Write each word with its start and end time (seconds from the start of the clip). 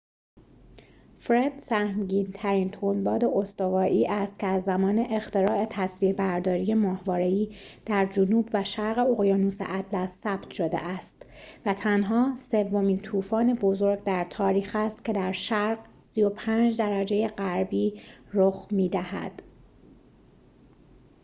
فرِد 1.19 1.59
سهمگین‌ترین 1.59 2.71
تندباد 2.71 3.25
استوایی 3.25 4.07
است 4.07 4.39
که 4.39 4.47
از 4.47 4.63
زمان 4.63 4.99
اختراع 4.99 5.65
تصویربرداری 5.69 6.73
ماهواره‌ای 6.73 7.55
در 7.85 8.05
جنوب 8.05 8.49
و 8.53 8.63
شرق 8.63 8.97
اقیانوس 8.97 9.57
اطلس 9.61 10.21
ثبت 10.23 10.51
شده 10.51 10.85
است 10.85 11.25
و 11.65 11.73
تنها 11.73 12.35
سومین 12.51 12.99
طوفان 12.99 13.53
بزرگ 13.55 14.03
در 14.03 14.27
تاریخ 14.29 14.75
است 14.75 15.05
که 15.05 15.13
در 15.13 15.31
شرق 15.31 15.79
۳۵ 15.99 16.77
درجه 16.77 17.27
غربی 17.27 18.01
رخ 18.33 18.67
می‌دهد 18.71 19.41